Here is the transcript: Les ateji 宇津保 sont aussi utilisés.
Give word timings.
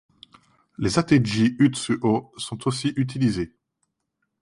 Les 0.79 0.97
ateji 0.97 1.55
宇津保 1.59 2.31
sont 2.35 2.65
aussi 2.67 2.91
utilisés. 2.95 3.55